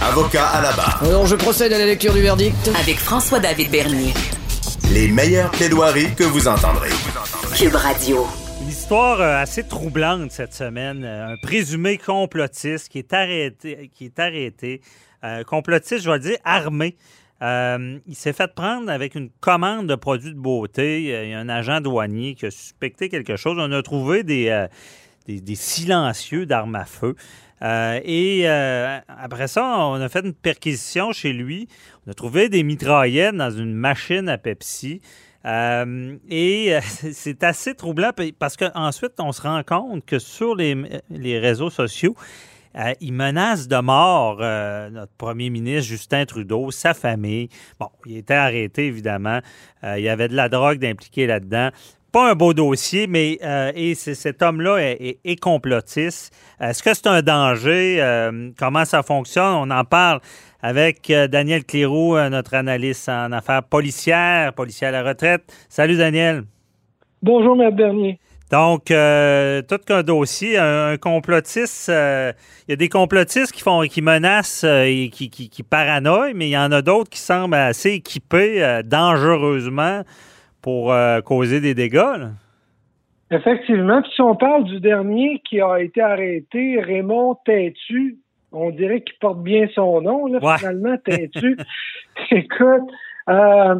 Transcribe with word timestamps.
Avocat 0.00 0.46
à 0.46 0.62
la 0.62 0.72
barre. 0.72 1.02
Alors, 1.02 1.26
je 1.26 1.34
procède 1.34 1.72
à 1.72 1.78
la 1.78 1.84
lecture 1.86 2.14
du 2.14 2.20
verdict. 2.20 2.70
Avec 2.80 2.98
François-David 2.98 3.70
Bernier. 3.70 4.14
Les 4.92 5.08
meilleures 5.08 5.50
plaidoiries 5.50 6.14
que 6.14 6.22
vous 6.22 6.46
entendrez. 6.46 6.90
Cube 7.56 7.74
Radio. 7.74 8.24
Une 8.62 8.68
histoire 8.68 9.20
euh, 9.20 9.42
assez 9.42 9.64
troublante 9.66 10.30
cette 10.30 10.54
semaine. 10.54 11.02
Euh, 11.04 11.32
Un 11.32 11.36
présumé 11.42 11.98
complotiste 11.98 12.88
qui 12.88 12.98
est 12.98 13.12
arrêté, 13.12 13.90
qui 13.92 14.04
est 14.04 14.18
arrêté. 14.20 14.82
Euh, 15.24 15.42
complotiste, 15.42 16.04
je 16.04 16.10
vais 16.10 16.20
dire, 16.20 16.36
armé. 16.44 16.96
Euh, 17.42 17.98
il 18.06 18.14
s'est 18.14 18.32
fait 18.32 18.52
prendre 18.54 18.90
avec 18.90 19.16
une 19.16 19.30
commande 19.40 19.88
de 19.88 19.96
produits 19.96 20.32
de 20.32 20.38
beauté. 20.38 21.02
Il 21.02 21.30
y 21.30 21.34
a 21.34 21.38
un 21.40 21.48
agent 21.48 21.80
douanier 21.80 22.36
qui 22.36 22.46
a 22.46 22.50
suspecté 22.52 23.08
quelque 23.08 23.34
chose. 23.36 23.56
On 23.58 23.72
a 23.72 23.82
trouvé 23.82 24.22
des, 24.22 24.48
euh, 24.48 24.68
des, 25.36 25.54
silencieux 25.54 26.46
d'armes 26.46 26.74
à 26.74 26.84
feu. 26.84 27.14
Euh, 27.62 28.00
et 28.04 28.42
euh, 28.44 28.98
après 29.08 29.48
ça, 29.48 29.78
on 29.78 29.94
a 29.94 30.08
fait 30.08 30.24
une 30.24 30.34
perquisition 30.34 31.12
chez 31.12 31.32
lui. 31.32 31.68
On 32.06 32.10
a 32.10 32.14
trouvé 32.14 32.48
des 32.48 32.62
mitraillettes 32.62 33.34
dans 33.34 33.50
une 33.50 33.74
machine 33.74 34.28
à 34.28 34.38
Pepsi. 34.38 35.00
Euh, 35.44 36.16
et 36.28 36.78
c'est 37.12 37.42
assez 37.42 37.74
troublant 37.74 38.10
parce 38.38 38.56
qu'ensuite, 38.56 39.14
on 39.18 39.32
se 39.32 39.42
rend 39.42 39.62
compte 39.64 40.04
que 40.04 40.18
sur 40.18 40.54
les, 40.54 40.74
réseaux 41.38 41.70
sociaux, 41.70 42.14
il 43.00 43.12
menace 43.12 43.66
de 43.66 43.80
mort 43.80 44.36
notre 44.38 45.12
premier 45.14 45.50
ministre 45.50 45.88
Justin 45.88 46.26
Trudeau, 46.26 46.70
sa 46.70 46.94
famille. 46.94 47.48
Bon, 47.80 47.88
il 48.06 48.18
était 48.18 48.34
arrêté, 48.34 48.86
évidemment. 48.86 49.40
Il 49.82 50.00
y 50.00 50.08
avait 50.08 50.28
de 50.28 50.36
la 50.36 50.48
drogue 50.48 50.78
d'impliquer 50.78 51.26
là-dedans. 51.26 51.70
Pas 52.10 52.30
un 52.30 52.34
beau 52.34 52.54
dossier, 52.54 53.06
mais 53.06 53.38
euh, 53.44 53.70
et 53.74 53.94
cet 53.94 54.40
homme-là 54.40 54.78
est, 54.78 54.96
est- 55.00 55.18
est 55.24 55.36
complotiste. 55.36 56.32
Est-ce 56.58 56.82
que 56.82 56.94
c'est 56.94 57.06
un 57.06 57.20
danger? 57.20 57.98
Euh, 58.00 58.50
comment 58.58 58.86
ça 58.86 59.02
fonctionne? 59.02 59.54
On 59.54 59.70
en 59.70 59.84
parle 59.84 60.20
avec 60.62 61.10
euh, 61.10 61.28
Daniel 61.28 61.64
Cléroux, 61.64 62.16
notre 62.30 62.54
analyste 62.54 63.10
en 63.10 63.30
affaires 63.32 63.62
policières, 63.62 64.54
policier 64.54 64.86
à 64.86 64.90
la 64.90 65.02
retraite. 65.02 65.42
Salut, 65.68 65.98
Daniel. 65.98 66.44
Bonjour, 67.22 67.60
M. 67.60 67.74
Bernier. 67.74 68.18
Donc, 68.50 68.90
euh, 68.90 69.60
tout 69.60 69.76
qu'un 69.76 70.02
dossier, 70.02 70.56
un, 70.56 70.92
un 70.92 70.96
complotiste, 70.96 71.90
euh, 71.90 72.32
il 72.66 72.70
y 72.70 72.72
a 72.72 72.76
des 72.76 72.88
complotistes 72.88 73.52
qui 73.52 73.60
font, 73.60 73.82
qui 73.82 74.00
menacent 74.00 74.64
euh, 74.64 74.84
et 74.84 75.10
qui, 75.10 75.28
qui, 75.28 75.50
qui 75.50 75.62
paranoïent, 75.62 76.32
mais 76.34 76.46
il 76.48 76.52
y 76.52 76.56
en 76.56 76.72
a 76.72 76.80
d'autres 76.80 77.10
qui 77.10 77.20
semblent 77.20 77.54
assez 77.54 77.90
équipés 77.90 78.80
dangereusement 78.86 80.02
pour 80.62 80.92
euh, 80.92 81.20
causer 81.20 81.60
des 81.60 81.74
dégâts. 81.74 81.94
là. 82.18 82.30
Effectivement. 83.30 84.00
Puis 84.02 84.10
si 84.14 84.22
on 84.22 84.34
parle 84.36 84.64
du 84.64 84.80
dernier 84.80 85.40
qui 85.48 85.60
a 85.60 85.78
été 85.80 86.00
arrêté, 86.00 86.80
Raymond 86.80 87.36
Têtu, 87.44 88.16
on 88.52 88.70
dirait 88.70 89.02
qu'il 89.02 89.16
porte 89.18 89.42
bien 89.42 89.66
son 89.74 90.00
nom, 90.00 90.26
là, 90.26 90.38
Ouais. 90.42 90.56
finalement, 90.58 90.96
Têtu. 91.04 91.56
Écoute, 92.30 92.90
euh, 93.28 93.74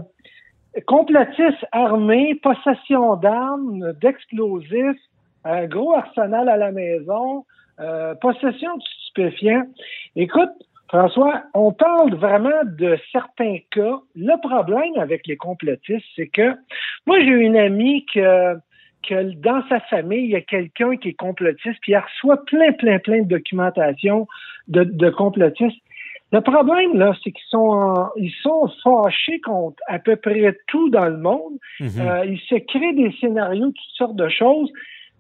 complotiste 0.87 1.65
armé, 1.73 2.35
possession 2.43 3.17
d'armes, 3.17 3.93
d'explosifs, 4.03 5.01
un 5.45 5.67
gros 5.67 5.95
arsenal 5.97 6.49
à 6.49 6.57
la 6.59 6.71
maison, 6.73 7.47
euh, 7.81 8.15
possession 8.17 8.77
de 8.77 8.83
stupéfiants. 9.05 9.65
Écoute, 10.17 10.51
François, 10.89 11.43
on 11.55 11.73
parle 11.73 12.15
vraiment 12.15 12.63
de 12.65 12.99
certains 13.13 13.59
cas. 13.71 13.99
Le 14.17 14.41
problème 14.41 14.97
avec 14.99 15.27
les 15.27 15.37
complotistes, 15.37 16.07
c'est 16.17 16.29
que 16.29 16.55
moi, 17.07 17.21
j'ai 17.21 17.27
une 17.27 17.57
amie 17.59 18.07
que, 18.07 18.55
que 19.07 19.23
dans 19.35 19.63
sa 19.69 19.81
famille, 19.81 20.25
il 20.25 20.31
y 20.31 20.37
a 20.37 20.41
quelqu'un 20.41 20.97
qui 20.97 21.11
est 21.11 21.15
complotiste, 21.15 21.79
puis 21.83 21.93
elle 21.93 22.01
reçoit 22.03 22.43
plein, 22.47 22.73
plein, 22.73 22.99
plein 22.99 23.23
de 23.23 23.29
documentation 23.29 24.27
de, 24.69 24.85
de 24.85 25.11
complotistes. 25.11 25.77
Le 26.33 26.41
problème, 26.43 26.95
là, 26.99 27.15
c'est 27.23 27.33
qu'ils 27.33 27.49
sont 27.49 27.71
en- 27.71 28.09
ils 28.17 28.35
sont 28.43 28.71
fâchés 28.83 29.41
contre 29.41 29.83
à 29.89 29.99
peu 29.99 30.17
près 30.17 30.57
tout 30.67 30.91
dans 30.91 31.07
le 31.07 31.17
monde. 31.17 31.55
Euh, 32.01 32.25
ils 32.27 32.41
se 32.41 32.55
créent 32.57 32.93
des 32.95 33.13
scénarios, 33.21 33.67
toutes 33.69 33.95
sortes 33.97 34.17
de 34.17 34.29
choses, 34.29 34.71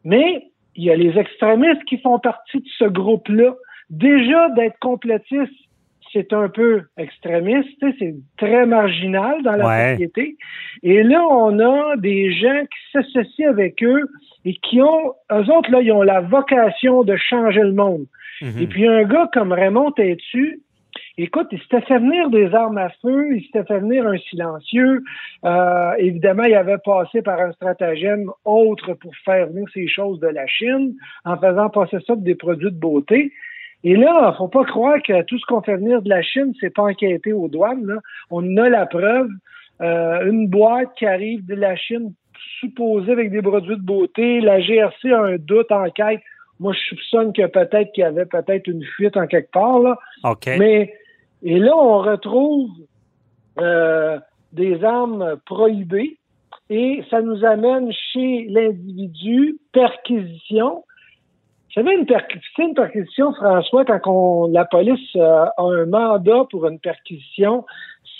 mais 0.04 0.48
il 0.76 0.84
y 0.84 0.90
a 0.90 0.96
les 0.96 1.18
extrémistes 1.18 1.82
qui 1.84 1.98
font 1.98 2.18
partie 2.18 2.58
de 2.58 2.68
ce 2.78 2.84
groupe-là. 2.84 3.54
Déjà, 3.90 4.50
d'être 4.50 4.78
complotiste, 4.80 5.52
c'est 6.12 6.32
un 6.32 6.48
peu 6.48 6.82
extrémiste, 6.96 7.84
c'est 7.98 8.14
très 8.36 8.66
marginal 8.66 9.42
dans 9.42 9.56
la 9.56 9.66
Ouais. 9.66 9.92
société. 9.92 10.36
Et 10.82 11.02
là, 11.02 11.22
on 11.28 11.58
a 11.58 11.96
des 11.96 12.32
gens 12.32 12.62
qui 12.62 12.92
s'associent 12.92 13.50
avec 13.50 13.82
eux 13.82 14.08
et 14.44 14.54
qui 14.54 14.80
ont, 14.80 15.12
eux 15.32 15.52
autres, 15.52 15.70
là, 15.70 15.80
ils 15.82 15.92
ont 15.92 16.02
la 16.02 16.20
vocation 16.20 17.02
de 17.02 17.16
changer 17.16 17.60
le 17.62 17.72
monde. 17.72 18.06
Mhm. 18.40 18.62
Et 18.62 18.66
puis 18.66 18.86
un 18.86 19.04
gars 19.04 19.28
comme 19.32 19.52
Raymond 19.52 19.90
Tétu, 19.92 20.60
écoute, 21.18 21.48
il 21.50 21.60
s'était 21.60 21.82
fait 21.82 21.98
venir 21.98 22.30
des 22.30 22.54
armes 22.54 22.78
à 22.78 22.88
feu, 23.02 23.36
il 23.36 23.42
s'était 23.44 23.64
fait 23.64 23.80
venir 23.80 24.06
un 24.06 24.16
silencieux. 24.16 25.02
Euh, 25.44 25.92
évidemment, 25.98 26.44
il 26.44 26.54
avait 26.54 26.78
passé 26.78 27.20
par 27.20 27.40
un 27.40 27.52
stratagème 27.52 28.30
autre 28.44 28.94
pour 28.94 29.14
faire 29.24 29.48
venir 29.48 29.66
ces 29.74 29.88
choses 29.88 30.20
de 30.20 30.28
la 30.28 30.46
Chine, 30.46 30.94
en 31.24 31.36
faisant 31.36 31.68
passer 31.68 31.98
ça 32.06 32.14
pour 32.14 32.22
des 32.22 32.36
produits 32.36 32.70
de 32.70 32.78
beauté. 32.78 33.32
Et 33.84 33.96
là, 33.96 34.34
faut 34.36 34.48
pas 34.48 34.64
croire 34.64 35.00
que 35.02 35.22
tout 35.22 35.38
ce 35.38 35.46
qu'on 35.46 35.62
fait 35.62 35.76
venir 35.76 36.02
de 36.02 36.08
la 36.08 36.22
Chine, 36.22 36.52
c'est 36.60 36.74
pas 36.74 36.82
enquêté 36.82 37.32
aux 37.32 37.48
douanes. 37.48 37.86
Là. 37.86 37.96
On 38.30 38.56
a 38.56 38.68
la 38.68 38.86
preuve. 38.86 39.28
Euh, 39.80 40.28
une 40.28 40.48
boîte 40.48 40.88
qui 40.98 41.06
arrive 41.06 41.46
de 41.46 41.54
la 41.54 41.76
Chine 41.76 42.12
supposée 42.58 43.12
avec 43.12 43.30
des 43.30 43.42
produits 43.42 43.76
de 43.76 43.82
beauté. 43.82 44.40
La 44.40 44.60
GRC 44.60 45.12
a 45.12 45.22
un 45.22 45.36
doute, 45.36 45.70
enquête. 45.70 46.20
Moi, 46.58 46.72
je 46.72 46.80
soupçonne 46.88 47.32
que 47.32 47.46
peut-être 47.46 47.92
qu'il 47.92 48.02
y 48.02 48.06
avait 48.06 48.26
peut-être 48.26 48.66
une 48.66 48.82
fuite 48.82 49.16
en 49.16 49.28
quelque 49.28 49.52
part. 49.52 49.78
Là. 49.78 49.96
OK. 50.24 50.48
Mais 50.58 50.92
et 51.42 51.58
là, 51.58 51.76
on 51.76 51.98
retrouve 51.98 52.70
euh, 53.60 54.18
des 54.52 54.82
armes 54.84 55.36
prohibées 55.46 56.18
et 56.70 57.02
ça 57.10 57.22
nous 57.22 57.44
amène 57.44 57.92
chez 58.12 58.46
l'individu 58.48 59.58
perquisition. 59.72 60.84
Vous 61.78 61.84
savez, 61.84 61.96
une, 61.96 62.06
c'est 62.56 62.62
une 62.62 62.74
perquisition, 62.74 63.32
François, 63.34 63.84
quand 63.84 64.00
on, 64.06 64.50
la 64.50 64.64
police 64.64 65.14
euh, 65.14 65.44
a 65.44 65.62
un 65.62 65.86
mandat 65.86 66.44
pour 66.50 66.66
une 66.66 66.80
perquisition, 66.80 67.64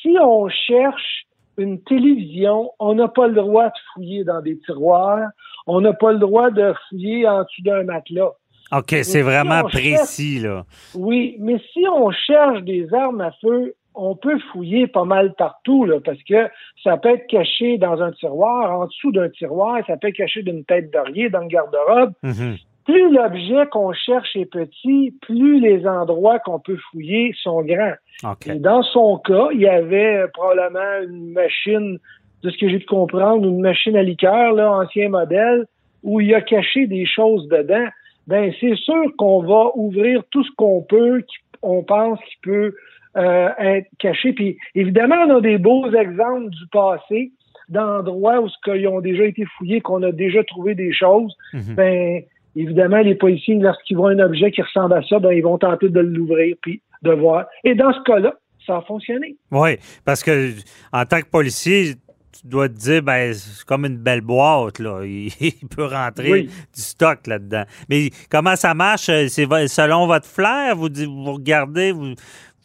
si 0.00 0.16
on 0.20 0.48
cherche 0.48 1.24
une 1.56 1.82
télévision, 1.82 2.70
on 2.78 2.94
n'a 2.94 3.08
pas 3.08 3.26
le 3.26 3.34
droit 3.34 3.66
de 3.66 3.78
fouiller 3.92 4.22
dans 4.22 4.40
des 4.42 4.60
tiroirs, 4.60 5.30
on 5.66 5.80
n'a 5.80 5.92
pas 5.92 6.12
le 6.12 6.20
droit 6.20 6.50
de 6.50 6.72
fouiller 6.88 7.26
en 7.26 7.42
dessous 7.42 7.62
d'un 7.62 7.82
matelas. 7.82 8.30
OK, 8.70 8.90
c'est 8.90 9.02
si 9.02 9.20
vraiment 9.22 9.64
précis, 9.64 10.38
là. 10.38 10.64
Oui, 10.94 11.34
mais 11.40 11.60
si 11.72 11.84
on 11.92 12.12
cherche 12.12 12.62
des 12.62 12.86
armes 12.94 13.22
à 13.22 13.32
feu, 13.40 13.74
on 13.96 14.14
peut 14.14 14.38
fouiller 14.52 14.86
pas 14.86 15.04
mal 15.04 15.34
partout, 15.34 15.84
là, 15.84 15.98
parce 16.04 16.22
que 16.22 16.48
ça 16.84 16.96
peut 16.96 17.08
être 17.08 17.26
caché 17.26 17.76
dans 17.78 18.00
un 18.00 18.12
tiroir, 18.12 18.78
en 18.78 18.86
dessous 18.86 19.10
d'un 19.10 19.28
tiroir, 19.30 19.80
ça 19.88 19.96
peut 19.96 20.08
être 20.08 20.16
caché 20.16 20.44
d'une 20.44 20.64
tête 20.64 20.92
d'oreiller 20.92 21.28
dans 21.28 21.40
le 21.40 21.48
garde-robe. 21.48 22.12
Mhm. 22.22 22.56
Plus 22.88 23.12
l'objet 23.12 23.66
qu'on 23.70 23.92
cherche 23.92 24.34
est 24.34 24.46
petit, 24.46 25.14
plus 25.20 25.60
les 25.60 25.86
endroits 25.86 26.38
qu'on 26.38 26.58
peut 26.58 26.78
fouiller 26.90 27.34
sont 27.42 27.60
grands. 27.60 27.92
OK. 28.24 28.46
Et 28.46 28.54
dans 28.54 28.82
son 28.82 29.18
cas, 29.18 29.48
il 29.52 29.60
y 29.60 29.68
avait 29.68 30.24
probablement 30.32 31.02
une 31.06 31.32
machine, 31.32 31.98
de 32.42 32.48
ce 32.48 32.56
que 32.56 32.66
j'ai 32.70 32.78
pu 32.78 32.86
comprendre, 32.86 33.46
une 33.46 33.60
machine 33.60 33.94
à 33.94 34.02
liqueur, 34.02 34.54
là, 34.54 34.72
ancien 34.72 35.10
modèle, 35.10 35.66
où 36.02 36.22
il 36.22 36.34
a 36.34 36.40
caché 36.40 36.86
des 36.86 37.04
choses 37.04 37.46
dedans. 37.48 37.88
Ben, 38.26 38.54
c'est 38.58 38.76
sûr 38.76 39.04
qu'on 39.18 39.42
va 39.42 39.70
ouvrir 39.74 40.22
tout 40.30 40.42
ce 40.42 40.50
qu'on 40.56 40.80
peut, 40.80 41.22
qu'on 41.60 41.82
pense 41.82 42.18
qui 42.20 42.36
peut 42.42 42.74
euh, 43.18 43.48
être 43.58 43.88
caché. 43.98 44.32
Puis, 44.32 44.56
évidemment, 44.74 45.16
on 45.28 45.36
a 45.36 45.40
des 45.42 45.58
beaux 45.58 45.90
exemples 45.92 46.48
du 46.48 46.66
passé, 46.72 47.32
d'endroits 47.68 48.40
où 48.40 48.48
ce 48.48 48.56
qu'ils 48.64 48.88
ont 48.88 49.00
déjà 49.00 49.24
été 49.24 49.44
fouillés, 49.58 49.82
qu'on 49.82 50.02
a 50.02 50.10
déjà 50.10 50.42
trouvé 50.44 50.74
des 50.74 50.94
choses. 50.94 51.36
Mhm. 51.52 51.74
Ben, 51.74 52.22
évidemment, 52.60 52.98
les 52.98 53.14
policiers, 53.14 53.54
lorsqu'ils 53.56 53.96
voient 53.96 54.10
un 54.10 54.18
objet 54.18 54.50
qui 54.50 54.62
ressemble 54.62 54.94
à 54.94 55.02
ça, 55.02 55.18
ben, 55.18 55.32
ils 55.32 55.42
vont 55.42 55.58
tenter 55.58 55.88
de 55.88 56.00
l'ouvrir 56.00 56.56
puis 56.62 56.82
de 57.02 57.12
voir. 57.12 57.46
Et 57.64 57.74
dans 57.74 57.92
ce 57.92 58.00
cas-là, 58.04 58.34
ça 58.66 58.78
a 58.78 58.82
fonctionné. 58.82 59.36
Oui, 59.50 59.76
parce 60.04 60.22
que 60.22 60.52
en 60.92 61.04
tant 61.04 61.20
que 61.20 61.28
policier, 61.30 61.94
tu 62.40 62.46
dois 62.46 62.68
te 62.68 62.74
dire, 62.74 63.02
ben, 63.02 63.32
c'est 63.32 63.64
comme 63.64 63.84
une 63.84 63.96
belle 63.96 64.20
boîte, 64.20 64.78
là. 64.78 65.00
Il, 65.04 65.28
il 65.40 65.68
peut 65.74 65.86
rentrer 65.86 66.30
Oui. 66.32 66.42
du 66.46 66.80
stock 66.80 67.26
là-dedans. 67.26 67.64
Mais 67.88 68.10
comment 68.30 68.56
ça 68.56 68.74
marche? 68.74 69.06
C'est 69.06 69.28
selon 69.68 70.06
votre 70.06 70.26
flair? 70.26 70.76
Vous, 70.76 70.88
vous 70.88 71.32
regardez, 71.32 71.92
vous, 71.92 72.14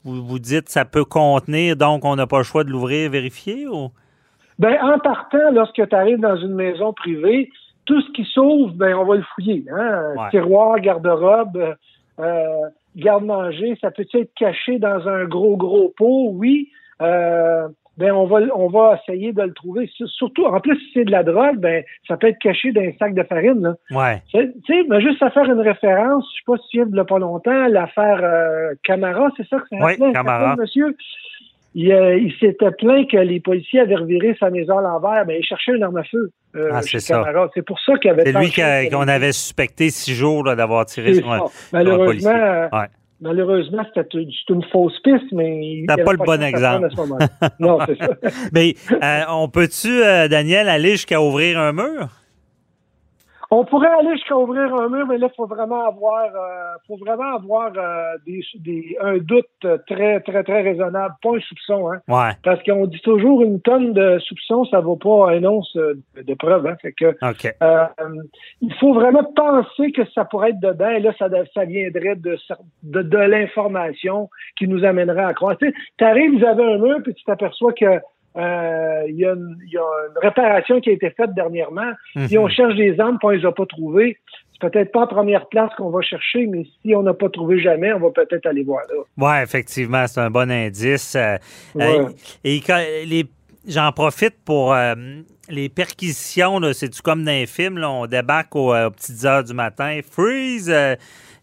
vous, 0.03 0.23
vous 0.25 0.39
dites 0.39 0.69
ça 0.69 0.85
peut 0.85 1.05
contenir, 1.05 1.75
donc 1.75 2.03
on 2.05 2.15
n'a 2.15 2.27
pas 2.27 2.39
le 2.39 2.43
choix 2.43 2.63
de 2.63 2.69
l'ouvrir, 2.69 3.09
vérifier 3.09 3.67
ou? 3.67 3.89
Ben, 4.59 4.77
en 4.83 4.99
partant, 4.99 5.51
lorsque 5.51 5.87
tu 5.87 5.95
arrives 5.95 6.19
dans 6.19 6.37
une 6.37 6.53
maison 6.53 6.93
privée, 6.93 7.49
tout 7.85 8.01
ce 8.01 8.12
qui 8.12 8.24
s'ouvre, 8.25 8.74
ben, 8.74 8.95
on 8.95 9.06
va 9.06 9.15
le 9.15 9.25
fouiller. 9.35 9.65
Hein? 9.71 10.13
Ouais. 10.18 10.30
Tiroir, 10.31 10.80
garde-robe, 10.80 11.75
euh, 12.19 12.45
garde-manger, 12.95 13.77
ça 13.81 13.91
peut 13.91 14.06
être 14.13 14.33
caché 14.35 14.80
dans 14.80 15.07
un 15.07 15.25
gros, 15.25 15.57
gros 15.57 15.94
pot, 15.97 16.30
oui. 16.33 16.69
Euh, 17.01 17.68
ben 17.97 18.12
on 18.12 18.25
va 18.25 18.39
on 18.56 18.69
va 18.69 19.00
essayer 19.00 19.33
de 19.33 19.41
le 19.44 19.53
trouver. 19.53 19.89
Surtout, 20.06 20.45
en 20.45 20.59
plus, 20.59 20.75
si 20.77 20.91
c'est 20.94 21.06
de 21.06 21.12
la 21.12 21.24
drogue, 21.24 21.57
ben 21.57 21.83
ça 22.07 22.18
peut 22.18 22.27
être 22.27 22.39
caché 22.39 22.71
dans 22.71 22.81
un 22.81 22.91
sac 22.97 23.13
de 23.13 23.24
farine. 23.24 23.62
Là. 23.62 23.75
Ouais. 23.91 24.21
Tu 24.31 24.51
sais, 24.65 24.83
mais 24.89 25.00
juste 25.00 25.21
à 25.21 25.29
faire 25.29 25.45
une 25.45 25.59
référence, 25.59 26.25
je 26.31 26.38
sais 26.38 26.44
pas 26.47 26.57
si 26.63 26.69
tu 26.69 26.83
il 26.88 26.95
y 26.95 27.00
a 27.00 27.06
pas 27.06 27.19
longtemps, 27.19 27.68
l'affaire 27.68 28.19
euh, 28.24 28.74
Camara, 28.83 29.29
c'est 29.38 29.47
ça 29.47 29.57
que 29.59 29.65
c'est 29.69 29.83
Oui, 29.83 30.13
Camara. 30.13 30.56
monsieur? 30.56 30.95
Il, 31.75 31.91
euh, 31.91 32.17
il 32.17 32.31
s'était 32.39 32.71
plaint 32.71 33.09
que 33.09 33.17
les 33.17 33.39
policiers 33.39 33.79
avaient 33.79 33.95
reviré 33.95 34.35
sa 34.39 34.49
maison 34.51 34.77
à 34.77 34.81
l'envers, 34.81 35.25
mais 35.25 35.39
il 35.39 35.43
cherchait 35.43 35.71
une 35.75 35.83
arme 35.83 35.97
à 35.97 36.03
feu. 36.03 36.31
euh, 36.55 36.69
Ah, 36.71 36.81
c'est 36.83 36.99
ça. 36.99 37.23
C'est 37.55 37.65
pour 37.65 37.79
ça 37.79 37.97
qu'il 37.97 38.11
avait 38.11 38.23
C'est 38.25 38.33
lui 38.39 38.89
qu'on 38.91 39.07
avait 39.07 39.31
suspecté 39.31 39.89
six 39.89 40.13
jours 40.13 40.43
d'avoir 40.43 40.85
tiré 40.85 41.15
sur 41.15 41.31
un, 41.31 41.37
sur 41.37 41.45
un 41.47 41.49
policier. 42.05 42.29
Malheureusement, 42.31 42.31
euh, 42.31 42.67
Ouais. 42.71 42.87
malheureusement, 43.21 43.83
c'était 43.95 44.17
une, 44.49 44.63
fausse 44.71 44.99
piste, 45.03 45.31
mais 45.31 45.79
il 45.79 45.85
T'as 45.87 45.93
avait 45.93 46.03
pas 46.03 46.11
le 46.11 46.17
bon 46.19 46.43
exemple. 46.43 46.85
à 46.85 46.89
ce 46.89 47.53
non, 47.59 47.79
c'est 47.87 47.97
ça. 47.97 48.09
Mais 48.53 48.75
euh, 48.91 49.21
on 49.29 49.47
peut-tu, 49.49 49.99
Daniel, 50.29 50.69
aller 50.69 50.91
jusqu'à 50.91 51.21
ouvrir 51.21 51.59
un 51.59 51.73
mur? 51.73 52.09
On 53.55 53.65
pourrait 53.65 53.95
aller 54.00 54.13
jusqu'à 54.13 54.35
ouvrir 54.35 54.73
un 54.73 54.89
mur, 54.89 55.05
mais 55.05 55.19
là, 55.19 55.27
il 55.31 55.35
faut 55.35 55.45
vraiment 55.45 55.85
avoir, 55.85 56.25
euh, 56.25 56.73
faut 56.88 56.97
vraiment 56.97 57.35
avoir 57.35 57.71
euh, 57.77 58.17
des, 58.25 58.41
des, 58.55 58.97
un 59.00 59.17
doute 59.19 59.45
très, 59.85 60.21
très, 60.21 60.44
très 60.44 60.61
raisonnable, 60.63 61.13
pas 61.21 61.35
un 61.35 61.39
soupçon, 61.39 61.91
hein. 61.91 62.00
Ouais. 62.07 62.31
Parce 62.44 62.63
qu'on 62.63 62.88
dit 62.88 63.00
toujours 63.01 63.44
une 63.44 63.61
tonne 63.61 63.94
de 63.94 64.17
soupçons, 64.17 64.65
ça 64.65 64.79
vaut 64.79 64.95
pas 64.95 65.33
un 65.33 65.44
once 65.44 65.71
de 65.75 66.33
preuve, 66.33 66.65
hein. 66.65 66.77
Fait 66.81 66.94
que 66.94 67.09
OK. 67.21 67.55
euh, 67.61 67.85
il 68.61 68.73
faut 68.79 68.95
vraiment 68.95 69.23
penser 69.35 69.91
que 69.91 70.01
ça 70.15 70.25
pourrait 70.25 70.50
être 70.50 70.59
dedans, 70.59 70.89
et 70.89 71.00
là, 71.00 71.13
ça, 71.19 71.29
ça 71.53 71.65
viendrait 71.65 72.15
de, 72.15 72.35
de, 72.81 73.01
de 73.03 73.17
l'information 73.17 74.31
qui 74.57 74.67
nous 74.67 74.83
amènerait 74.83 75.25
à 75.25 75.33
croire. 75.35 75.57
Tu 75.59 75.71
arrives, 76.03 76.39
vous 76.39 76.45
avez 76.45 76.63
un 76.63 76.79
mur, 76.79 76.97
puis 77.03 77.13
tu 77.13 77.23
t'aperçois 77.23 77.73
que 77.73 78.00
euh, 78.38 79.03
il 79.07 79.15
y, 79.15 79.25
a 79.25 79.33
une- 79.33 79.57
il 79.65 79.71
y 79.74 79.77
a 79.77 79.81
une 80.09 80.18
réparation 80.21 80.80
qui 80.81 80.89
a 80.89 80.94
été 80.94 81.09
faite 81.12 81.33
dernièrement. 81.35 81.91
Si 82.27 82.38
on 82.38 82.47
cherche 82.50 82.75
des 82.75 83.00
armes 83.00 83.18
et 83.21 83.25
on 83.25 83.30
les 83.30 83.45
a 83.45 83.51
pas 83.51 83.65
trouvées, 83.65 84.18
c'est 84.53 84.71
peut-être 84.71 84.91
pas 84.91 85.01
en 85.01 85.07
première 85.07 85.47
place 85.50 85.71
qu'on 85.77 85.89
va 85.89 86.01
chercher, 86.01 86.47
mais 86.47 86.65
si 86.81 86.95
on 86.95 87.03
n'a 87.03 87.13
pas 87.13 87.30
trouvé 87.30 87.59
jamais, 87.62 87.91
on 87.94 88.00
va 88.00 88.09
peut-être 88.12 88.45
aller 88.45 88.63
voir 88.63 88.81
là. 88.89 89.03
Ouais, 89.38 89.44
effectivement, 89.44 90.06
c'est 90.07 90.19
un 90.21 90.30
bon 90.31 90.50
indice. 90.50 91.15
Euh, 91.15 91.38
Ouais. 91.75 92.00
euh, 92.00 92.09
et 92.44 92.59
quand 92.62 92.81
les, 93.06 93.25
j'en 93.68 93.91
profite 93.91 94.36
pour 94.45 94.74
euh, 94.74 94.94
les 95.50 95.69
perquisitions. 95.69 96.59
C'est-tu 96.74 97.01
comme 97.01 97.24
dans 97.25 97.31
les 97.31 97.45
films? 97.45 97.77
là, 97.77 97.91
on 97.91 98.06
débarque 98.07 98.56
aux, 98.56 98.74
aux 98.75 98.91
petites 98.91 99.24
heures 99.25 99.44
du 99.44 99.53
matin, 99.53 100.00
freeze, 100.09 100.69
euh, 100.74 100.95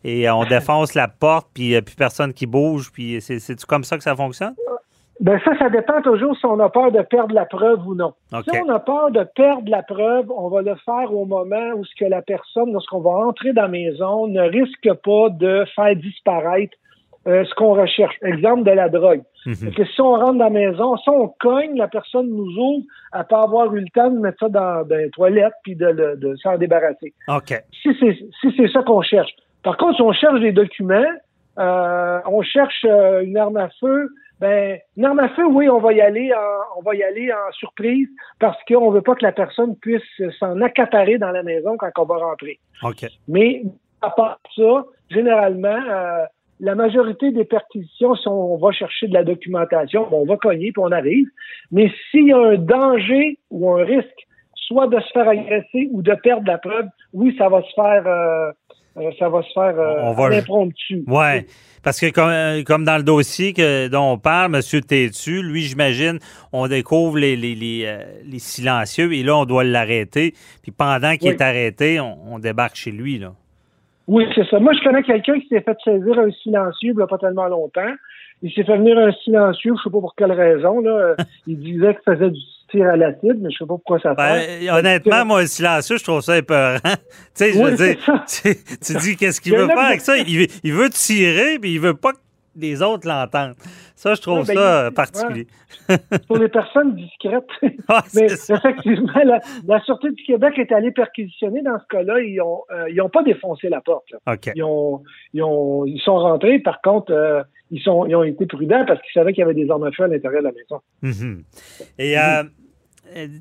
et 0.02 0.28
on 0.30 0.44
défonce 0.48 0.94
la 0.94 1.06
porte, 1.08 1.48
puis 1.54 1.74
euh, 1.74 1.82
plus 1.82 1.94
personne 1.96 2.32
qui 2.32 2.46
bouge. 2.46 2.90
Puis 2.92 3.20
c'est- 3.20 3.38
c'est-tu 3.38 3.66
comme 3.66 3.84
ça 3.84 3.96
que 3.98 4.02
ça 4.02 4.16
fonctionne? 4.16 4.54
Ben 5.20 5.38
ça, 5.44 5.52
ça 5.58 5.68
dépend 5.68 6.00
toujours 6.00 6.34
si 6.36 6.46
on 6.46 6.58
a 6.60 6.70
peur 6.70 6.90
de 6.92 7.02
perdre 7.02 7.34
la 7.34 7.44
preuve 7.44 7.86
ou 7.86 7.94
non. 7.94 8.14
OK. 8.32 8.44
Si 8.50 8.58
on 8.64 8.68
a 8.70 8.78
peur 8.80 9.10
de 9.10 9.22
perdre 9.36 9.70
la 9.70 9.82
preuve, 9.82 10.30
on 10.34 10.48
va 10.48 10.62
le 10.62 10.74
faire 10.76 11.12
au 11.14 11.26
moment 11.26 11.72
où 11.76 11.84
ce 11.84 11.94
que 11.98 12.06
la 12.08 12.22
personne, 12.22 12.72
lorsqu'on 12.72 13.00
va 13.00 13.10
entrer 13.10 13.52
dans 13.52 13.62
la 13.62 13.68
maison, 13.68 14.26
ne 14.26 14.40
risque 14.40 14.90
pas 15.04 15.28
de 15.28 15.64
faire 15.76 15.94
disparaître 15.96 16.74
euh, 17.28 17.44
ce 17.44 17.54
qu'on 17.54 17.74
recherche. 17.74 18.14
Exemple 18.22 18.62
de 18.62 18.70
la 18.70 18.88
drogue. 18.88 19.20
Mhm. 19.44 19.54
Fait 19.54 19.70
que 19.72 19.84
si 19.84 20.00
on 20.00 20.12
rentre 20.12 20.38
dans 20.38 20.44
la 20.44 20.50
maison, 20.50 20.96
si 20.96 21.08
on 21.10 21.28
cogne, 21.38 21.76
la 21.76 21.88
personne 21.88 22.28
nous 22.30 22.56
ouvre, 22.56 22.84
elle 23.14 23.24
peut 23.28 23.36
avoir 23.36 23.74
eu 23.74 23.80
le 23.80 23.88
temps 23.94 24.08
de 24.10 24.18
mettre 24.18 24.38
ça 24.40 24.48
dans, 24.48 24.86
dans 24.86 24.96
les 24.96 25.10
toilettes 25.10 25.52
puis 25.62 25.76
de, 25.76 25.86
le- 25.86 26.16
de 26.16 26.34
s'en 26.36 26.56
débarrasser. 26.56 27.12
OK. 27.28 27.62
Si 27.82 27.90
c'est 28.00 28.16
si 28.40 28.54
c'est 28.56 28.68
ça 28.72 28.82
qu'on 28.82 29.02
cherche. 29.02 29.32
Par 29.62 29.76
contre, 29.76 29.96
si 29.96 30.02
on 30.02 30.12
cherche 30.12 30.40
des 30.40 30.52
documents, 30.52 31.04
euh, 31.58 32.20
on 32.26 32.40
cherche 32.42 32.86
euh, 32.86 33.20
une 33.22 33.36
arme 33.36 33.58
à 33.58 33.68
feu, 33.80 34.08
ben 34.40 34.78
arme 35.02 35.20
à 35.20 35.28
feu, 35.30 35.46
oui, 35.46 35.68
on 35.68 35.78
va 35.78 35.92
y 35.92 36.00
aller 36.00 36.32
en, 36.32 36.78
on 36.78 36.82
va 36.82 36.94
y 36.94 37.02
aller 37.02 37.30
en 37.32 37.52
surprise 37.52 38.08
parce 38.38 38.58
qu'on 38.64 38.90
veut 38.90 39.02
pas 39.02 39.14
que 39.14 39.24
la 39.24 39.32
personne 39.32 39.76
puisse 39.76 40.02
s'en 40.38 40.60
accaparer 40.62 41.18
dans 41.18 41.30
la 41.30 41.42
maison 41.42 41.76
quand 41.76 41.90
on 41.98 42.04
va 42.04 42.16
rentrer. 42.16 42.58
OK. 42.82 43.06
Mais 43.28 43.62
à 44.00 44.10
part 44.10 44.38
ça, 44.56 44.84
généralement, 45.10 45.68
euh, 45.68 46.24
la 46.60 46.74
majorité 46.74 47.32
des 47.32 47.44
perquisitions, 47.44 48.14
si 48.14 48.28
on 48.28 48.56
va 48.56 48.70
chercher 48.72 49.08
de 49.08 49.14
la 49.14 49.24
documentation, 49.24 50.06
on 50.10 50.24
va 50.24 50.36
cogner 50.36 50.72
puis 50.72 50.82
on 50.82 50.92
arrive. 50.92 51.26
Mais 51.70 51.90
s'il 52.10 52.28
y 52.28 52.32
a 52.32 52.38
un 52.38 52.56
danger 52.56 53.38
ou 53.50 53.70
un 53.70 53.84
risque, 53.84 54.26
soit 54.54 54.86
de 54.86 55.00
se 55.00 55.08
faire 55.12 55.28
agresser 55.28 55.88
ou 55.92 56.02
de 56.02 56.14
perdre 56.14 56.46
la 56.46 56.58
preuve, 56.58 56.86
oui, 57.12 57.34
ça 57.36 57.48
va 57.48 57.62
se 57.62 57.72
faire, 57.74 58.06
euh, 58.06 58.52
euh, 58.96 59.10
ça 59.18 59.28
va 59.28 59.42
se 59.42 59.52
faire 59.52 59.78
euh, 59.78 59.96
On 60.02 60.12
va- 60.12 60.26
à 60.26 60.28
l'impromptu. 60.30 61.02
Ouais. 61.06 61.46
Parce 61.82 61.98
que 61.98 62.10
comme, 62.10 62.28
euh, 62.28 62.62
comme 62.62 62.84
dans 62.84 62.98
le 62.98 63.02
dossier 63.02 63.52
que, 63.54 63.88
dont 63.88 64.12
on 64.12 64.18
parle, 64.18 64.54
M. 64.54 64.60
Tétu, 64.82 65.42
lui, 65.42 65.62
j'imagine, 65.62 66.18
on 66.52 66.68
découvre 66.68 67.18
les, 67.18 67.36
les, 67.36 67.54
les, 67.54 67.84
euh, 67.86 68.02
les 68.24 68.38
silencieux 68.38 69.12
et 69.14 69.22
là, 69.22 69.36
on 69.36 69.44
doit 69.46 69.64
l'arrêter. 69.64 70.34
Puis 70.62 70.72
pendant 70.72 71.16
qu'il 71.16 71.28
Oui. 71.30 71.36
est 71.38 71.42
arrêté, 71.42 71.98
on, 72.00 72.18
on 72.34 72.38
débarque 72.38 72.76
chez 72.76 72.90
lui. 72.90 73.18
Là. 73.18 73.32
Oui, 74.08 74.26
c'est 74.34 74.44
ça. 74.48 74.58
Moi, 74.58 74.72
je 74.74 74.82
connais 74.84 75.02
quelqu'un 75.02 75.38
qui 75.40 75.48
s'est 75.48 75.62
fait 75.62 75.76
saisir 75.84 76.18
un 76.18 76.30
silencieux 76.42 76.90
il 76.92 76.96
n'y 76.96 77.02
a 77.02 77.06
pas 77.06 77.18
tellement 77.18 77.46
longtemps. 77.46 77.92
Il 78.42 78.50
s'est 78.52 78.64
fait 78.64 78.76
venir 78.76 78.98
un 78.98 79.12
silencieux, 79.22 79.72
je 79.76 79.82
sais 79.82 79.90
pas 79.90 80.00
pour 80.00 80.14
quelle 80.16 80.32
raison. 80.32 80.80
Là. 80.80 81.14
Il 81.46 81.58
disait 81.60 81.94
qu'il 81.94 82.14
faisait 82.14 82.30
du 82.30 82.40
tir 82.70 82.86
à 82.88 82.96
l'acide, 82.96 83.36
mais 83.40 83.50
je 83.50 83.58
sais 83.58 83.64
pas 83.64 83.74
pourquoi 83.74 83.98
ça 84.00 84.14
Ben, 84.14 84.40
fait. 84.40 84.68
euh, 84.68 84.74
honnêtement, 84.78 85.24
moi, 85.24 85.40
le 85.42 85.46
silencieux, 85.46 85.96
je 85.98 86.04
trouve 86.04 86.20
ça 86.20 86.36
épeurant. 86.38 86.78
tu 86.84 86.90
sais, 87.34 87.52
je 87.52 87.58
Oui, 87.58 87.70
veux 87.70 87.76
dire, 87.76 87.96
c'est 88.26 88.48
ça. 88.48 88.54
tu, 88.78 88.78
tu 88.92 88.98
dis 88.98 89.16
qu'est-ce 89.16 89.40
qu'il 89.40 89.56
veut 89.56 89.66
faire 89.66 89.78
avec 89.78 90.00
ça? 90.00 90.16
Il, 90.18 90.38
veut- 90.40 90.46
il 90.64 90.72
veut 90.72 90.90
tirer, 90.90 91.58
puis 91.58 91.72
il 91.72 91.80
veut 91.80 91.94
pas 91.94 92.12
que 92.12 92.18
les 92.56 92.82
autres 92.82 93.06
l'entendent. 93.06 93.54
Ça, 93.94 94.14
je 94.14 94.20
trouve 94.22 94.38
Ouais, 94.40 94.44
ben, 94.46 94.54
ça 94.54 94.60
il- 94.82 94.86
euh, 94.86 94.90
particulier. 94.90 95.46
Pour 96.26 96.38
les 96.38 96.48
personnes 96.48 96.94
discrètes. 96.96 97.44
Ah, 97.88 98.02
Mais 98.14 98.28
ça. 98.28 98.54
effectivement, 98.54 99.12
la, 99.24 99.40
la 99.66 99.80
Sûreté 99.80 100.10
du 100.12 100.22
Québec 100.24 100.54
est 100.58 100.70
allée 100.72 100.92
perquisitionner 100.92 101.60
dans 101.62 101.78
ce 101.80 101.84
cas-là. 101.90 102.20
Ils 102.20 102.40
ont, 102.40 102.62
euh, 102.72 103.08
pas 103.12 103.22
défoncé 103.24 103.68
la 103.68 103.80
porte. 103.80 104.04
Ils, 104.54 104.62
ont, 104.62 105.02
ils, 105.34 105.42
ont, 105.42 105.84
ils 105.86 106.00
sont 106.00 106.16
rentrés. 106.18 106.60
Par 106.60 106.80
contre, 106.82 107.12
euh, 107.12 107.42
ils, 107.72 107.80
sont, 107.82 108.06
ils 108.06 108.14
ont 108.14 108.22
été 108.22 108.46
prudents 108.46 108.84
parce 108.86 109.00
qu'ils 109.02 109.12
savaient 109.12 109.32
qu'il 109.32 109.40
y 109.40 109.44
avait 109.44 109.54
des 109.54 109.68
armes 109.70 109.84
à 109.84 109.90
feu 109.92 110.04
à 110.04 110.08
l'intérieur 110.08 110.42
de 110.42 110.48
la 110.48 110.52
maison. 110.52 110.80
Mhm. 111.02 111.42
Et 111.98 112.16
euh, 112.18 112.44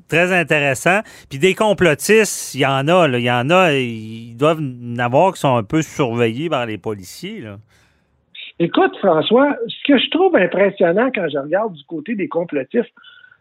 très 0.08 0.32
intéressant. 0.32 1.00
Puis 1.28 1.38
des 1.38 1.54
complotistes, 1.54 2.54
il 2.54 2.60
y 2.60 2.66
en 2.66 2.88
a, 2.88 3.08
là. 3.08 3.18
Il 3.18 3.24
y 3.24 3.30
en 3.30 3.50
a, 3.50 3.72
ils 3.72 4.36
doivent 4.36 4.60
en 4.60 4.98
avoir 4.98 5.34
qui 5.34 5.40
sont 5.40 5.56
un 5.56 5.62
peu 5.62 5.82
surveillés 5.82 6.48
par 6.48 6.66
les 6.66 6.78
policiers, 6.78 7.40
là. 7.40 7.56
Écoute, 8.62 8.94
François, 8.98 9.56
ce 9.68 9.90
que 9.90 9.98
je 9.98 10.10
trouve 10.10 10.36
impressionnant 10.36 11.10
quand 11.14 11.26
je 11.32 11.38
regarde 11.38 11.72
du 11.72 11.84
côté 11.84 12.14
des 12.14 12.28
complotistes, 12.28 12.92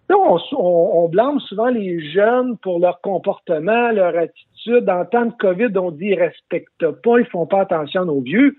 là, 0.07 0.15
on, 0.57 1.09
blâme 1.09 1.41
souvent 1.41 1.67
les 1.67 1.99
jeunes 2.11 2.57
pour 2.59 2.79
leur 2.79 3.01
comportement, 3.01 3.91
leur 3.91 4.17
attitude. 4.17 4.89
En 4.89 5.03
temps 5.03 5.25
de 5.25 5.33
COVID, 5.37 5.77
on 5.77 5.91
dit 5.91 6.07
ils 6.07 6.19
respectent 6.19 6.89
pas, 7.03 7.19
ils 7.19 7.25
font 7.25 7.45
pas 7.45 7.61
attention 7.61 8.05
nos 8.05 8.21
vieux. 8.21 8.55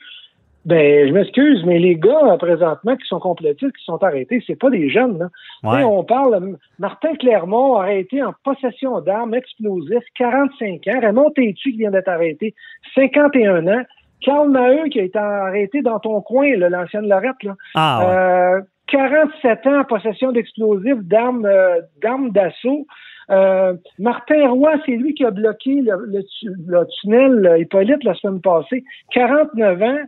Ben, 0.67 1.09
je 1.09 1.13
m'excuse, 1.13 1.65
mais 1.65 1.79
les 1.79 1.97
gars, 1.97 2.33
euh, 2.33 2.37
présentement, 2.37 2.95
qui 2.97 3.07
sont 3.07 3.19
complotistes, 3.19 3.77
qui 3.77 3.85
sont 3.85 4.03
arrêtés, 4.03 4.43
c'est 4.47 4.59
pas 4.59 4.69
des 4.69 4.91
jeunes, 4.91 5.19
là. 5.19 5.29
Ouais. 5.63 5.83
On 5.85 6.05
parle, 6.05 6.35
euh, 6.35 6.57
Martin 6.79 7.15
Clermont 7.15 7.77
arrêté 7.77 8.23
en 8.23 8.35
possession 8.45 9.01
d'armes 9.01 9.35
explosives, 9.35 10.03
45 10.17 10.87
ans. 10.89 11.01
Raymond 11.01 11.31
Tétu 11.31 11.73
qui 11.73 11.79
vient 11.79 11.91
d'être 11.91 12.09
arrêté, 12.09 12.55
51 12.95 13.67
ans. 13.69 13.83
Carl 14.23 14.51
Maheu 14.51 14.89
qui 14.91 15.01
a 15.01 15.05
été 15.05 15.19
arrêté 15.19 15.81
dans 15.81 15.99
ton 15.99 16.21
coin, 16.21 16.55
là, 16.57 16.69
l'ancienne 16.69 17.09
Lorette, 17.09 17.43
là. 17.43 17.55
Ah, 17.75 18.01
ouais. 18.01 18.59
Euh, 18.59 18.61
47 18.91 19.67
ans 19.67 19.81
en 19.81 19.85
possession 19.85 20.33
d'explosifs, 20.33 21.03
d'armes, 21.03 21.47
euh, 21.47 21.81
d'armes 22.03 22.31
d'assaut. 22.31 22.87
Euh, 23.31 23.75
Martin 23.99 24.49
Roy, 24.49 24.73
c'est 24.85 24.97
lui 24.97 25.15
qui 25.15 25.25
a 25.25 25.31
bloqué 25.31 25.81
le, 25.81 26.23
le 26.67 26.87
tunnel 27.01 27.47
euh, 27.47 27.59
Hippolyte 27.59 28.03
la 28.03 28.15
semaine 28.15 28.41
passée. 28.41 28.85
49 29.15 29.83
ans. 29.83 29.99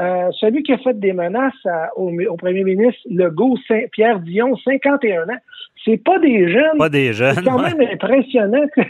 Euh, 0.00 0.30
celui 0.40 0.62
qui 0.62 0.72
a 0.72 0.78
fait 0.78 0.98
des 0.98 1.12
menaces 1.12 1.52
à- 1.66 1.90
au, 1.96 2.10
au 2.10 2.36
premier 2.36 2.64
ministre 2.64 3.00
Legault, 3.10 3.56
Saint- 3.68 3.86
Pierre 3.92 4.20
Dion, 4.20 4.56
51 4.64 5.24
ans. 5.28 5.38
C'est 5.84 5.98
pas 5.98 6.18
des 6.18 6.50
jeunes. 6.50 6.78
Pas 6.78 6.88
des 6.88 7.08
C'est 7.08 7.12
jeunes. 7.12 7.44
quand 7.44 7.62
ouais. 7.62 7.74
même 7.74 7.88
impressionnant. 7.92 8.66
Que 8.74 8.80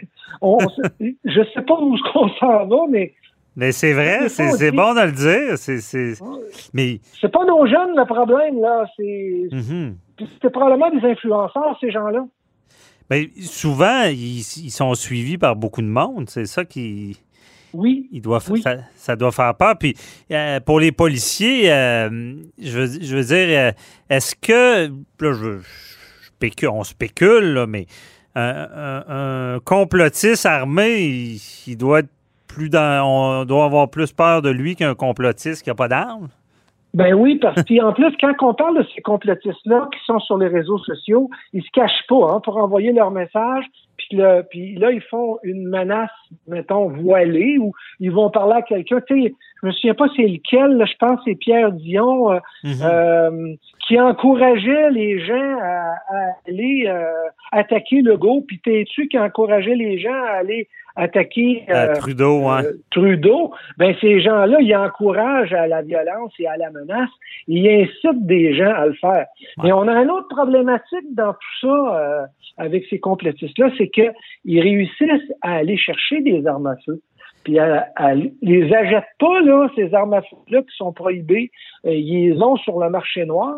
on, 0.40 0.58
je 1.00 1.40
sais 1.54 1.62
pas 1.62 1.74
où 1.80 1.96
on 2.14 2.28
s'en 2.28 2.66
va, 2.66 2.76
mais 2.88 3.12
Mais 3.56 3.72
c'est 3.72 3.92
vrai, 3.92 4.28
C'est 4.28 4.50
c'est 4.50 4.56
c'est 4.56 4.70
bon 4.70 4.94
de 4.94 5.00
le 5.00 5.12
dire. 5.12 5.58
C'est, 5.58 5.78
c'est- 5.80 6.22
Mais, 6.72 7.00
c'est 7.20 7.30
pas 7.32 7.44
nos 7.44 7.66
jeunes 7.66 7.96
le 7.96 8.04
problème, 8.06 8.60
là. 8.60 8.86
C'est 8.96 9.48
c'est 10.42 10.50
probablement 10.50 10.90
des 10.90 11.04
influenceurs, 11.08 11.76
ces 11.80 11.90
gens-là. 11.90 12.24
Ben, 13.08 13.26
souvent, 13.40 14.04
ils, 14.04 14.38
ils 14.38 14.70
sont 14.70 14.94
suivis 14.94 15.38
par 15.38 15.56
beaucoup 15.56 15.82
de 15.82 15.88
monde. 15.88 16.28
C'est 16.28 16.44
ça 16.46 16.64
qui. 16.64 17.18
Oui. 17.72 18.08
Il 18.12 18.22
doit, 18.22 18.40
Oui. 18.50 18.62
ça, 18.62 18.76
ça 18.94 19.16
doit 19.16 19.32
faire 19.32 19.54
peur. 19.54 19.76
Puis 19.78 19.94
euh, 20.30 20.60
pour 20.60 20.80
les 20.80 20.92
policiers, 20.92 21.72
euh, 21.72 22.34
je, 22.60 22.78
veux, 22.78 23.00
je 23.00 23.16
veux 23.16 23.24
dire, 23.24 23.58
euh, 23.58 23.72
est-ce 24.08 24.34
que, 24.34 24.88
là, 24.88 25.32
je, 25.32 26.66
on 26.68 26.84
spécule, 26.84 27.52
là, 27.54 27.66
mais 27.66 27.86
un, 28.34 29.58
complotiste 29.64 30.46
armé, 30.46 31.00
il, 31.00 31.40
il 31.66 31.76
doit 31.76 32.00
être 32.00 32.08
plus 32.46 32.68
dans, 32.68 33.06
on 33.06 33.44
doit 33.44 33.64
avoir 33.64 33.90
plus 33.90 34.12
peur 34.12 34.42
de 34.42 34.50
lui 34.50 34.76
qu'un 34.76 34.94
complotiste 34.94 35.62
qui 35.62 35.70
n'a 35.70 35.74
pas 35.74 35.88
d'armes? 35.88 36.28
Ben 36.92 37.14
oui, 37.14 37.36
parce 37.36 37.62
qu'en 37.62 37.92
plus, 37.92 38.12
quand 38.20 38.34
on 38.42 38.54
parle 38.54 38.78
de 38.78 38.86
ces 38.94 39.00
complotistes-là 39.02 39.88
qui 39.92 39.98
sont 40.06 40.18
sur 40.18 40.38
les 40.38 40.48
réseaux 40.48 40.78
sociaux, 40.78 41.30
ils 41.52 41.62
se 41.62 41.70
cachent 41.72 42.06
pas 42.08 42.32
hein, 42.32 42.40
pour 42.42 42.56
envoyer 42.56 42.92
leur 42.92 43.12
message. 43.12 43.64
Puis, 44.10 44.18
le- 44.18 44.42
puis 44.50 44.74
là, 44.74 44.90
ils 44.90 45.00
font 45.02 45.38
une 45.44 45.68
menace, 45.68 46.10
mettons, 46.48 46.88
voilée, 46.88 47.58
ou 47.58 47.72
ils 48.00 48.10
vont 48.10 48.28
parler 48.28 48.54
à 48.56 48.62
quelqu'un. 48.62 49.00
Tu 49.06 49.22
sais, 49.22 49.34
je 49.62 49.66
me 49.68 49.72
souviens 49.72 49.94
pas 49.94 50.06
c'est 50.16 50.26
lequel, 50.26 50.72
là, 50.78 50.84
je 50.84 50.94
pense 50.98 51.16
que 51.20 51.22
c'est 51.30 51.34
Pierre 51.36 51.70
Dion, 51.72 52.32
euh, 52.32 52.38
euh, 52.82 53.54
qui 53.90 53.99
encourageait 53.99 54.90
les 54.92 55.18
gens 55.18 55.59
à, 55.61 55.97
à 56.11 56.18
aller 56.47 56.85
euh, 56.87 57.11
attaquer 57.50 58.02
le 58.02 58.16
go. 58.16 58.44
Puis 58.47 58.61
t'es-tu 58.61 59.09
qui 59.09 59.18
encourageait 59.18 59.75
les 59.75 59.99
gens 59.99 60.14
à 60.28 60.38
aller 60.38 60.68
attaquer 60.94 61.64
Euh, 61.68 61.94
Trudeau, 61.97 62.47
hein. 62.47 62.62
Trudeau, 62.92 63.52
ben 63.78 63.92
ces 64.00 64.20
gens-là, 64.20 64.59
ils 64.61 64.76
encouragent 64.76 65.52
à 65.52 65.66
la 65.66 65.82
violence 65.82 66.32
et 66.38 66.47
à 66.47 66.56
la 66.56 66.70
menace. 66.70 67.11
Ils 67.49 67.68
incitent 67.68 68.26
des 68.26 68.54
gens 68.54 68.73
à 68.73 68.87
le 68.87 68.92
faire. 68.92 69.26
Mais 69.64 69.73
on 69.73 69.88
a 69.88 70.00
une 70.00 70.11
autre 70.11 70.28
problématique 70.28 71.12
dans 71.14 71.32
tout 71.32 71.59
ça 71.62 71.66
euh, 71.66 72.26
avec 72.59 72.85
ces 72.90 73.00
complotistes-là, 73.00 73.70
c'est 73.76 73.88
qu'ils 73.88 74.61
réussissent 74.61 75.32
à 75.42 75.54
aller 75.54 75.76
chercher 75.76 76.20
des 76.20 76.47
armes 76.47 76.68
à 76.68 76.76
feu. 76.87 77.00
Puis 77.44 77.59
à, 77.59 77.88
à- 77.97 78.14
les 78.14 78.73
achètent 78.73 79.04
pas, 79.18 79.40
là, 79.40 79.68
ces 79.75 79.92
armes 79.94 80.14
à 80.14 80.23
feu-là 80.23 80.61
qui 80.61 80.76
sont 80.76 80.92
prohibées. 80.92 81.50
Euh, 81.87 81.92
ils 81.94 82.32
les 82.35 82.42
ont 82.42 82.56
sur 82.56 82.78
le 82.78 82.90
marché 82.90 83.25
noir. 83.25 83.56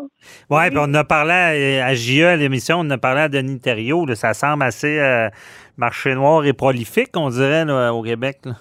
Oui, 0.49 0.69
puis 0.69 0.77
on 0.79 0.83
en 0.83 0.93
a 0.93 1.03
parlé 1.03 1.79
à, 1.81 1.85
à 1.87 1.93
JE, 1.93 2.23
à 2.23 2.35
l'émission, 2.37 2.77
on 2.79 2.89
a 2.89 2.97
parlé 2.97 3.21
à 3.21 3.29
Denis 3.29 3.59
Thériault. 3.59 4.05
là, 4.05 4.15
ça 4.15 4.33
semble 4.33 4.63
assez 4.63 4.99
euh, 4.99 5.29
marché 5.77 6.15
noir 6.15 6.45
et 6.45 6.53
prolifique, 6.53 7.09
on 7.15 7.29
dirait, 7.29 7.65
là, 7.65 7.93
au 7.93 8.01
Québec. 8.03 8.37
là. 8.45 8.53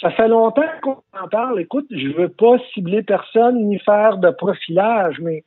Ça 0.00 0.10
fait 0.10 0.28
longtemps 0.28 0.62
qu'on 0.82 0.98
en 1.18 1.28
parle. 1.30 1.60
Écoute, 1.60 1.86
je 1.90 2.08
veux 2.08 2.28
pas 2.28 2.56
cibler 2.74 3.02
personne 3.02 3.68
ni 3.68 3.78
faire 3.78 4.18
de 4.18 4.28
profilage, 4.30 5.16
mais 5.22 5.44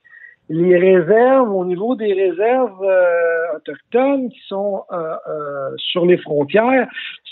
les 0.49 0.77
réserves, 0.77 1.53
au 1.53 1.65
niveau 1.65 1.95
des 1.95 2.11
réserves 2.13 2.81
euh, 2.83 3.57
autochtones 3.57 4.29
qui 4.29 4.39
sont 4.47 4.81
euh, 4.91 4.95
euh, 5.29 5.69
sur 5.77 6.05
les 6.05 6.17
frontières, 6.17 6.87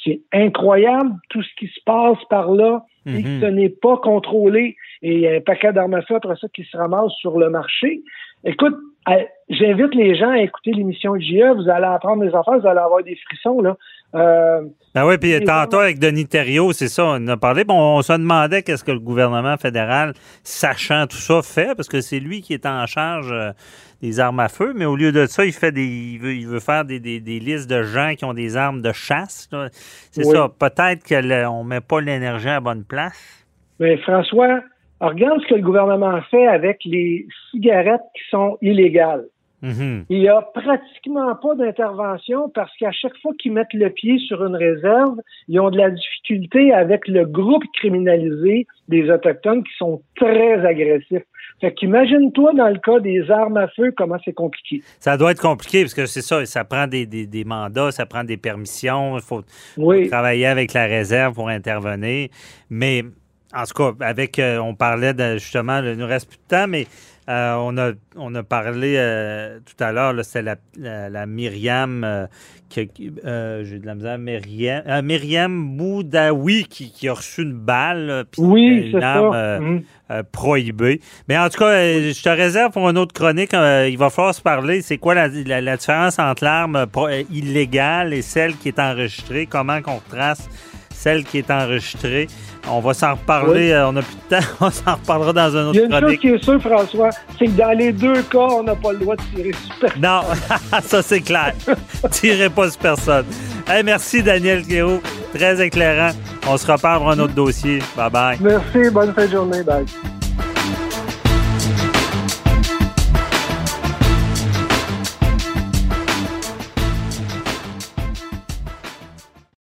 c'est 0.05 0.21
incroyable 0.31 1.11
tout 1.29 1.41
ce 1.41 1.49
qui 1.57 1.67
se 1.67 1.79
passe 1.85 2.17
par 2.29 2.51
là 2.51 2.85
et 3.07 3.21
que 3.23 3.27
Mhm. 3.27 3.41
ce 3.41 3.45
n'est 3.47 3.69
pas 3.69 3.97
contrôlé. 3.97 4.75
Et 5.01 5.13
il 5.15 5.19
y 5.21 5.27
a 5.27 5.33
un 5.35 5.41
paquet 5.41 5.73
d'armes 5.73 5.93
à 5.95 6.01
feu 6.03 6.15
après 6.15 6.35
ça 6.39 6.47
qui 6.53 6.63
se 6.63 6.77
ramassent 6.77 7.13
sur 7.19 7.37
le 7.37 7.49
marché. 7.49 8.01
Écoute, 8.43 8.75
euh, 9.09 9.23
j'invite 9.49 9.93
les 9.95 10.15
gens 10.15 10.29
à 10.29 10.39
écouter 10.39 10.71
l'émission 10.71 11.17
JE. 11.19 11.53
Vous 11.55 11.69
allez 11.69 11.85
apprendre 11.85 12.23
des 12.23 12.33
affaires, 12.35 12.59
vous 12.59 12.67
allez 12.67 12.79
avoir 12.79 13.03
des 13.03 13.15
frissons. 13.15 13.61
là. 13.61 13.77
Euh, 14.15 14.61
Ben 14.93 15.05
oui, 15.05 15.17
puis 15.17 15.43
tantôt 15.43 15.79
avec 15.79 15.99
Denis 15.99 16.25
Thériault, 16.27 16.71
c'est 16.73 16.87
ça, 16.87 17.03
on 17.05 17.15
en 17.15 17.27
a 17.27 17.37
parlé. 17.37 17.63
Bon, 17.65 17.97
on 17.97 18.01
se 18.01 18.13
demandait 18.13 18.61
qu'est-ce 18.63 18.83
que 18.83 18.91
le 18.91 18.99
gouvernement 18.99 19.57
fédéral, 19.57 20.13
sachant 20.43 21.05
tout 21.07 21.17
ça, 21.17 21.41
fait, 21.41 21.75
parce 21.75 21.87
que 21.89 22.01
c'est 22.01 22.19
lui 22.19 22.41
qui 22.41 22.53
est 22.53 22.65
en 22.65 22.85
charge 22.85 23.29
euh, 23.31 23.51
des 24.01 24.19
armes 24.19 24.39
à 24.39 24.47
feu, 24.47 24.73
mais 24.75 24.85
au 24.85 24.95
lieu 24.95 25.11
de 25.11 25.25
ça, 25.25 25.43
il 25.45 25.51
fait 25.53 25.71
des, 25.71 25.85
il 25.85 26.19
veut, 26.19 26.33
il 26.33 26.47
veut 26.47 26.59
faire 26.59 26.85
des, 26.85 26.99
des- 26.99 27.19
des 27.19 27.39
listes 27.39 27.69
de 27.69 27.83
gens 27.83 28.13
qui 28.17 28.23
ont 28.25 28.33
des 28.33 28.55
armes 28.55 28.81
de 28.81 28.91
chasse. 28.93 29.49
C'est 30.11 30.25
Oui. 30.25 30.33
ça. 30.35 30.49
Peut-être 30.59 31.03
qu'on 31.07 31.63
ne 31.63 31.67
met 31.69 31.81
pas 31.81 31.99
l'énergie 32.01 32.49
à 32.49 32.53
la 32.55 32.59
bonne 32.61 32.83
place. 32.83 33.45
Mais 33.79 33.97
François, 33.97 34.61
regarde 35.01 35.41
ce 35.41 35.47
que 35.49 35.55
le 35.55 35.61
gouvernement 35.61 36.21
fait 36.31 36.47
avec 36.47 36.79
les 36.85 37.27
cigarettes 37.51 37.99
qui 38.15 38.21
sont 38.29 38.57
illégales. 38.61 39.25
Mhm. 39.65 40.05
Il 40.09 40.19
n'y 40.19 40.27
a 40.29 40.41
pratiquement 40.41 41.33
pas 41.35 41.55
d'intervention 41.55 42.49
parce 42.53 42.71
qu'à 42.77 42.91
chaque 42.91 43.17
fois 43.21 43.31
qu'ils 43.39 43.51
mettent 43.53 43.73
le 43.73 43.89
pied 43.89 44.19
sur 44.19 44.45
une 44.45 44.55
réserve, 44.55 45.17
ils 45.47 45.59
ont 45.59 45.69
de 45.71 45.77
la 45.77 45.89
difficulté 45.89 46.71
avec 46.73 47.07
le 47.07 47.25
groupe 47.25 47.63
criminalisé 47.73 48.67
des 48.89 49.09
Autochtones 49.09 49.63
qui 49.63 49.73
sont 49.77 50.01
très 50.15 50.65
agressifs. 50.65 51.23
Fait 51.61 51.73
qu'imagine-toi 51.73 52.53
dans 52.53 52.67
le 52.67 52.77
cas 52.79 52.99
des 52.99 53.31
armes 53.31 53.57
à 53.57 53.67
feu, 53.69 53.91
comment 53.97 54.17
c'est 54.25 54.33
compliqué. 54.33 54.83
Ça 54.99 55.17
doit 55.17 55.31
être 55.31 55.41
compliqué 55.41 55.81
parce 55.81 55.93
que 55.93 56.05
c'est 56.05 56.21
ça, 56.21 56.45
ça 56.45 56.63
prend 56.65 56.85
des, 56.85 57.05
des- 57.05 57.25
des 57.27 57.43
mandats, 57.45 57.91
ça 57.91 58.05
prend 58.05 58.23
des 58.23 58.37
permissions, 58.37 59.15
il 59.17 59.21
faut, 59.23 59.41
Oui. 59.77 60.07
travailler 60.09 60.47
avec 60.47 60.73
la 60.73 60.85
réserve 60.85 61.33
pour 61.33 61.47
intervenir. 61.49 62.27
Mais 62.69 63.03
en 63.55 63.63
tout 63.63 63.73
cas, 63.73 64.05
avec, 64.05 64.37
euh, 64.37 64.57
on 64.59 64.75
parlait 64.75 65.13
de, 65.13 65.33
justement, 65.37 65.79
il 65.81 65.93
nous 65.93 66.05
reste 66.07 66.27
plus 66.29 66.37
de 66.37 66.47
temps, 66.55 66.67
mais 66.67 66.85
euh, 67.29 67.55
on, 67.59 67.77
a, 67.77 67.91
on 68.15 68.35
a 68.35 68.43
parlé 68.43 68.95
euh, 68.97 69.59
tout 69.65 69.83
à 69.83 69.91
l'heure, 69.91 70.13
c'était 70.23 70.41
la, 70.43 70.55
la, 70.77 71.09
la 71.09 71.25
Myriam, 71.25 72.03
euh, 72.03 72.27
euh, 73.25 73.63
j'ai 73.63 73.79
de 73.79 73.85
la 73.85 73.95
misère, 73.95 74.17
Myriam, 74.17 74.83
Myriam 75.03 75.77
Boudaoui 75.77 76.65
qui, 76.65 76.91
qui 76.91 77.07
a 77.07 77.13
reçu 77.13 77.41
une 77.43 77.53
balle, 77.53 78.25
puis 78.31 78.41
Oui, 78.41 78.91
une 78.91 78.99
c'est 78.99 79.03
arme 79.03 79.33
euh, 80.11 80.23
prohibée. 80.31 80.99
Mais 81.27 81.37
en 81.37 81.49
tout 81.49 81.59
cas, 81.59 81.71
je 81.81 82.21
te 82.21 82.29
réserve 82.29 82.71
pour 82.73 82.87
une 82.89 82.97
autre 82.97 83.13
chronique. 83.13 83.53
il 83.53 83.97
va 83.97 84.09
falloir 84.09 84.35
se 84.35 84.41
parler. 84.41 84.81
C'est 84.81 84.97
quoi 84.97 85.15
la, 85.15 85.27
la- 85.27 85.77
différence 85.77 86.19
entre 86.19 86.43
l'arme 86.43 86.85
illégale 87.31 88.13
et 88.13 88.21
celle 88.21 88.55
qui 88.57 88.67
est 88.69 88.79
enregistrée? 88.79 89.47
Comment 89.47 89.81
qu'on 89.81 89.95
retrace 89.95 90.47
celle 90.95 91.23
qui 91.23 91.37
est 91.39 91.51
enregistrée? 91.51 92.27
On 92.67 92.79
va 92.79 92.93
s'en 92.95 93.11
reparler. 93.13 93.65
Oui. 93.67 93.71
euh, 93.71 93.87
on 93.89 93.91
n'a 93.93 94.01
plus 94.01 94.15
de 94.15 94.35
temps. 94.37 94.47
On 94.61 94.71
s'en 94.71 94.93
reparlera 94.95 95.33
dans 95.33 95.55
un 95.55 95.71
Il 95.73 95.75
y 95.75 95.81
a 95.81 95.83
autre 95.83 95.85
une 95.85 95.91
chose 95.91 95.99
chronique. 96.01 96.19
qui 96.21 96.27
est 96.29 96.43
sûre, 96.43 96.59
François, 96.61 97.09
c'est 97.37 97.45
que 97.45 97.51
dans 97.51 97.77
les 97.77 97.91
deux 97.91 98.21
cas, 98.23 98.37
on 98.39 98.63
n'a 98.63 98.75
pas 98.75 98.91
le 98.91 98.97
droit 98.99 99.15
de 99.15 99.21
tirer 99.35 99.51
sur 99.53 99.75
personne. 99.79 100.01
Non, 100.01 100.21
ça 100.83 101.01
c'est 101.03 101.21
clair. 101.21 101.53
Tirez 102.11 102.49
pas 102.49 102.69
sur 102.71 102.79
personne. 102.79 103.25
Hey, 103.67 103.83
merci 103.83 104.23
Daniel 104.23 104.65
Théo. 104.65 104.99
Très 105.33 105.63
éclairant. 105.63 106.11
On 106.47 106.57
se 106.57 106.71
reparle 106.71 106.99
pour 106.99 107.11
un 107.11 107.19
autre 107.19 107.33
dossier. 107.33 107.79
Bye 107.95 108.09
bye. 108.09 108.37
Merci, 108.41 108.89
bonne 108.91 109.13
fin 109.13 109.25
de 109.25 109.31
journée. 109.31 109.61
Bye. 109.63 109.85